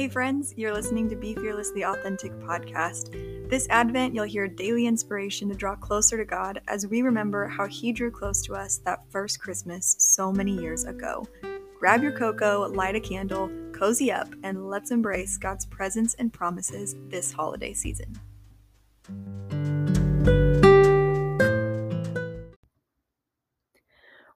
[0.00, 3.10] Hey, friends, you're listening to Be Fearless, the Authentic podcast.
[3.50, 7.66] This Advent, you'll hear daily inspiration to draw closer to God as we remember how
[7.66, 11.26] He drew close to us that first Christmas so many years ago.
[11.78, 16.96] Grab your cocoa, light a candle, cozy up, and let's embrace God's presence and promises
[17.08, 18.18] this holiday season.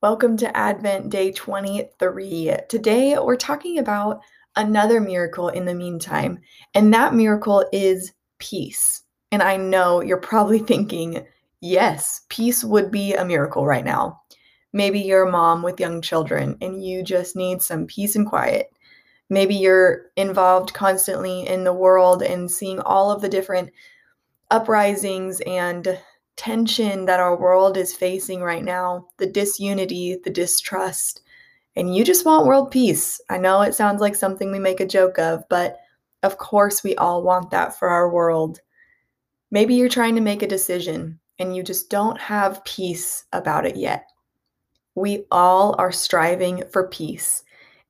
[0.00, 2.58] Welcome to Advent Day 23.
[2.68, 4.20] Today, we're talking about
[4.58, 6.40] another miracle in the meantime,
[6.74, 9.02] and that miracle is peace.
[9.32, 11.24] And I know you're probably thinking,
[11.60, 14.20] yes, peace would be a miracle right now.
[14.72, 18.70] Maybe you're a mom with young children and you just need some peace and quiet.
[19.30, 23.70] Maybe you're involved constantly in the world and seeing all of the different
[24.50, 25.98] uprisings and
[26.36, 31.22] tension that our world is facing right now the disunity, the distrust
[31.78, 33.20] and you just want world peace.
[33.30, 35.78] I know it sounds like something we make a joke of, but
[36.24, 38.60] of course we all want that for our world.
[39.52, 43.76] Maybe you're trying to make a decision and you just don't have peace about it
[43.76, 44.06] yet.
[44.96, 47.44] We all are striving for peace.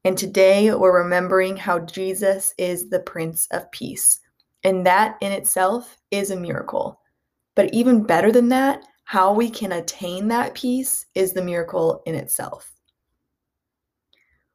[0.05, 4.21] And today we're remembering how Jesus is the Prince of Peace.
[4.65, 7.01] And that in itself is a miracle.
[7.55, 12.15] But even better than that, how we can attain that peace is the miracle in
[12.15, 12.78] itself.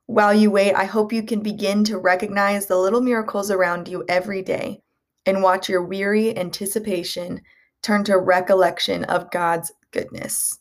[0.06, 4.04] While you wait, I hope you can begin to recognize the little miracles around you
[4.10, 4.82] every day
[5.26, 7.42] and watch your weary anticipation
[7.82, 10.60] turn to recollection of God's goodness.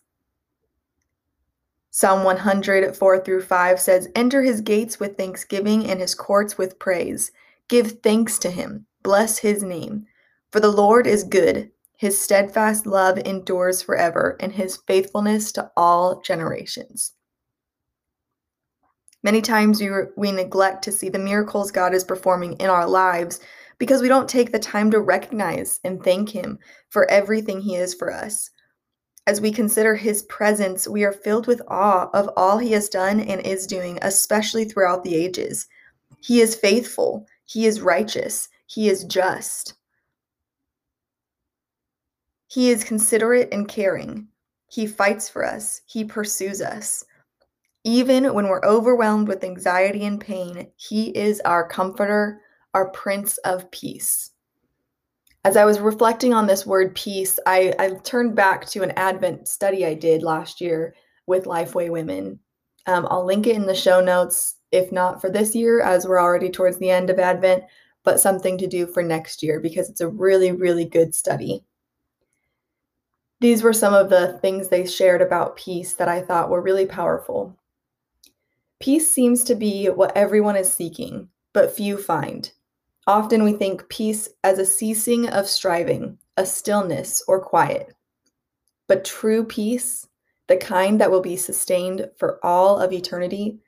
[1.91, 6.79] Psalm 100, 4 through 5 says, Enter his gates with thanksgiving and his courts with
[6.79, 7.33] praise.
[7.69, 8.87] Give thanks to him.
[9.03, 10.07] Bless his name.
[10.51, 11.71] For the Lord is good.
[11.97, 17.13] His steadfast love endures forever, and his faithfulness to all generations.
[19.23, 23.41] Many times we, we neglect to see the miracles God is performing in our lives
[23.79, 26.59] because we don't take the time to recognize and thank Him
[26.91, 28.51] for everything He is for us.
[29.27, 33.21] As we consider His presence, we are filled with awe of all He has done
[33.21, 35.69] and is doing, especially throughout the ages.
[36.21, 39.75] He is faithful, He is righteous, He is just.
[42.49, 44.27] He is considerate and caring.
[44.69, 47.05] He fights for us, He pursues us.
[47.85, 52.41] Even when we're overwhelmed with anxiety and pain, He is our comforter,
[52.75, 54.31] our Prince of Peace.
[55.45, 59.49] As I was reflecting on this word peace, I, I turned back to an Advent
[59.49, 60.95] study I did last year
[61.27, 62.39] with Lifeway Women.
[62.87, 66.21] Um, I'll link it in the show notes, if not for this year, as we're
[66.21, 67.65] already towards the end of Advent,
[68.05, 71.65] but something to do for next year because it's a really, really good study.
[73.41, 76.87] These were some of the things they shared about peace that I thought were really
[76.87, 77.57] powerful.
[78.83, 82.51] Peace seems to be what everyone is seeking, but few find.
[83.07, 87.95] Often we think peace as a ceasing of striving, a stillness or quiet.
[88.89, 90.09] But true peace,
[90.49, 93.61] the kind that will be sustained for all of eternity,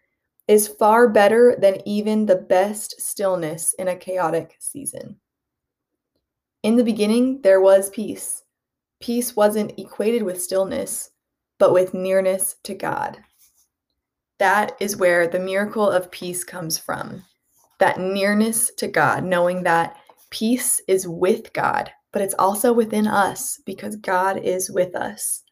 [0.48, 5.20] is far better than even the best stillness in a chaotic season.
[6.64, 8.42] In the beginning, there was peace.
[9.00, 11.10] Peace wasn't equated with stillness,
[11.60, 13.20] but with nearness to God.
[14.38, 17.24] That is where the miracle of peace comes from.
[17.78, 19.96] That nearness to God, knowing that
[20.30, 25.42] peace is with God, but it's also within us because God is with us.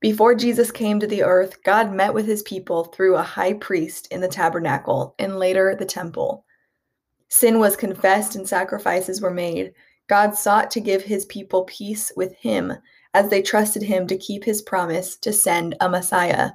[0.00, 4.06] Before Jesus came to the earth, God met with his people through a high priest
[4.12, 6.44] in the tabernacle and later the temple.
[7.28, 9.72] Sin was confessed and sacrifices were made.
[10.08, 12.72] God sought to give his people peace with him
[13.12, 16.50] as they trusted him to keep his promise to send a Messiah.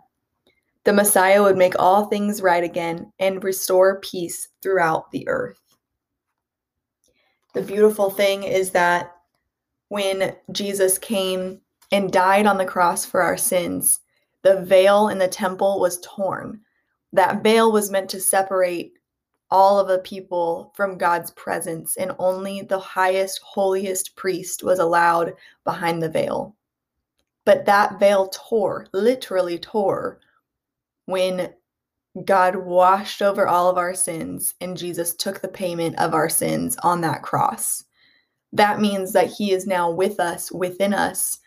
[0.86, 5.60] The Messiah would make all things right again and restore peace throughout the earth.
[7.54, 9.16] The beautiful thing is that
[9.88, 11.62] when Jesus came
[11.92, 14.02] and died on the cross for our sins,
[14.42, 16.60] the veil in the temple was torn.
[17.14, 18.94] That veil was meant to separate
[19.52, 25.34] all of the people from God's presence, and only the highest, holiest priest was allowed
[25.64, 26.56] behind the veil.
[27.46, 30.20] But that veil tore, literally tore,
[31.06, 31.54] when
[32.26, 36.78] God washed over all of our sins and Jesus took the payment of our sins
[36.84, 37.84] on that cross.
[38.52, 41.40] That means that He is now with us, within us,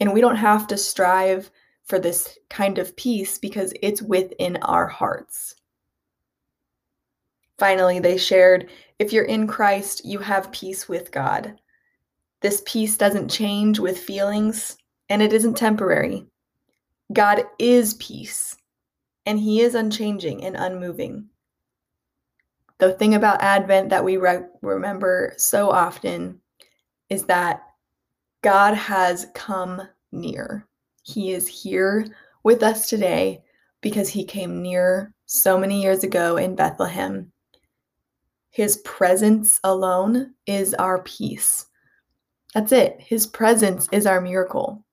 [0.00, 1.50] and we don't have to strive
[1.84, 5.54] for this kind of peace because it's within our hearts.
[7.58, 11.58] Finally, they shared if you're in Christ, you have peace with God.
[12.40, 14.76] This peace doesn't change with feelings,
[15.08, 16.26] and it isn't temporary.
[17.12, 18.56] God is peace
[19.26, 21.28] and he is unchanging and unmoving.
[22.78, 26.40] the thing about Advent that we re- remember so often
[27.10, 27.62] is that
[28.42, 30.66] God has come near.
[31.04, 32.06] He is here
[32.42, 33.44] with us today
[33.82, 37.30] because he came near so many years ago in Bethlehem.
[38.50, 41.66] His presence alone is our peace.
[42.54, 42.96] That's it.
[42.98, 44.84] His presence is our miracle.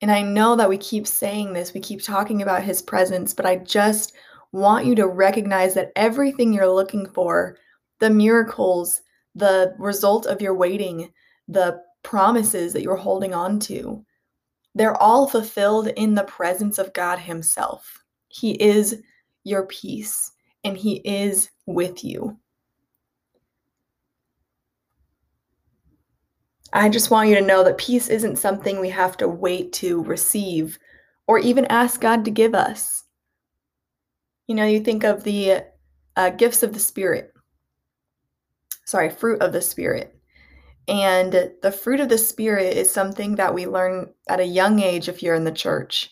[0.00, 3.46] And I know that we keep saying this, we keep talking about his presence, but
[3.46, 4.14] I just
[4.52, 7.56] want you to recognize that everything you're looking for,
[8.00, 9.02] the miracles,
[9.34, 11.12] the result of your waiting,
[11.48, 14.04] the promises that you're holding on to,
[14.74, 18.02] they're all fulfilled in the presence of God Himself.
[18.28, 19.02] He is
[19.44, 20.32] your peace
[20.64, 22.38] and He is with you.
[26.76, 30.02] I just want you to know that peace isn't something we have to wait to
[30.02, 30.76] receive
[31.28, 33.04] or even ask God to give us.
[34.48, 35.62] You know, you think of the
[36.16, 37.32] uh, gifts of the Spirit,
[38.84, 40.18] sorry, fruit of the Spirit.
[40.88, 45.08] And the fruit of the Spirit is something that we learn at a young age
[45.08, 46.10] if you're in the church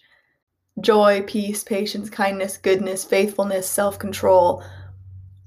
[0.81, 4.62] joy, peace, patience, kindness, goodness, faithfulness, self control.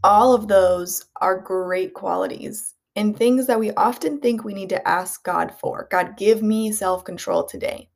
[0.03, 4.88] All of those are great qualities and things that we often think we need to
[4.88, 5.88] ask God for.
[5.92, 7.89] God, give me self control today.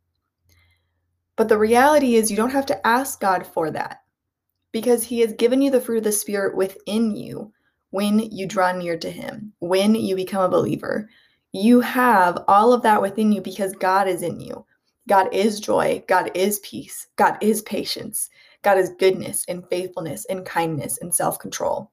[1.35, 4.01] But the reality is, you don't have to ask God for that
[4.71, 7.53] because He has given you the fruit of the Spirit within you
[7.91, 11.09] when you draw near to Him, when you become a believer.
[11.51, 14.65] You have all of that within you because God is in you.
[15.07, 16.03] God is joy.
[16.07, 17.07] God is peace.
[17.15, 18.29] God is patience.
[18.61, 21.91] God is goodness and faithfulness and kindness and self control.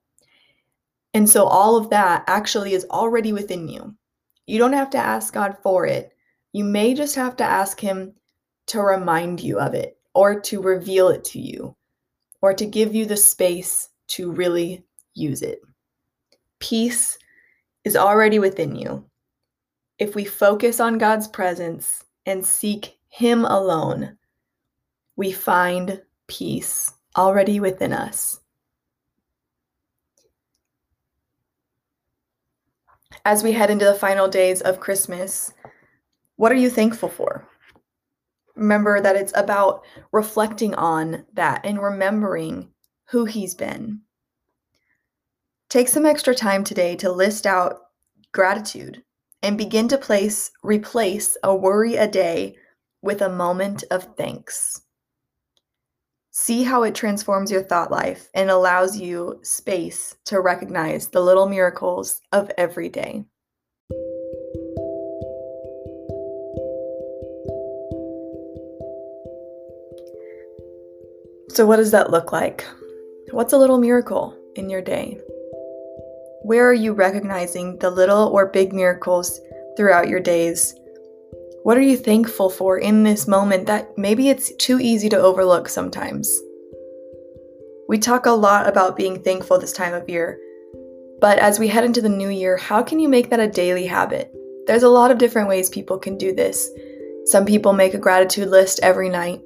[1.16, 3.96] And so all of that actually is already within you.
[4.46, 6.12] You don't have to ask God for it.
[6.52, 8.12] You may just have to ask Him
[8.66, 11.74] to remind you of it or to reveal it to you
[12.42, 14.84] or to give you the space to really
[15.14, 15.62] use it.
[16.58, 17.18] Peace
[17.84, 19.02] is already within you.
[19.98, 24.18] If we focus on God's presence and seek Him alone,
[25.16, 28.38] we find peace already within us.
[33.26, 35.52] As we head into the final days of Christmas,
[36.36, 37.44] what are you thankful for?
[38.54, 39.82] Remember that it's about
[40.12, 42.70] reflecting on that and remembering
[43.08, 44.02] who He's been.
[45.68, 47.80] Take some extra time today to list out
[48.32, 49.02] gratitude
[49.42, 52.54] and begin to place replace a worry a day
[53.02, 54.82] with a moment of thanks.
[56.38, 61.48] See how it transforms your thought life and allows you space to recognize the little
[61.48, 63.24] miracles of every day.
[71.48, 72.66] So, what does that look like?
[73.30, 75.18] What's a little miracle in your day?
[76.42, 79.40] Where are you recognizing the little or big miracles
[79.78, 80.74] throughout your days
[81.66, 85.68] what are you thankful for in this moment that maybe it's too easy to overlook
[85.68, 86.40] sometimes?
[87.88, 90.38] We talk a lot about being thankful this time of year,
[91.20, 93.84] but as we head into the new year, how can you make that a daily
[93.84, 94.32] habit?
[94.68, 96.70] There's a lot of different ways people can do this.
[97.24, 99.40] Some people make a gratitude list every night.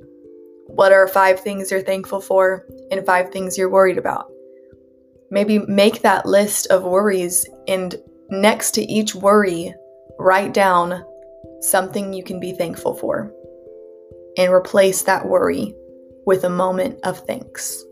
[0.66, 4.30] What are five things you're thankful for and five things you're worried about?
[5.30, 7.96] Maybe make that list of worries and
[8.28, 9.72] next to each worry,
[10.18, 11.02] write down
[11.60, 13.32] something you can be thankful for,
[14.36, 15.74] and replace that worry
[16.26, 17.84] with a moment of thanks.